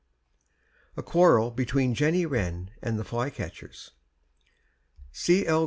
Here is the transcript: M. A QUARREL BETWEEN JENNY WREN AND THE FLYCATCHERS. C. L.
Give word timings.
M. 0.97 1.01
A 1.01 1.03
QUARREL 1.03 1.51
BETWEEN 1.51 1.93
JENNY 1.93 2.25
WREN 2.25 2.71
AND 2.81 2.97
THE 2.97 3.03
FLYCATCHERS. 3.03 3.91
C. 5.11 5.45
L. 5.45 5.59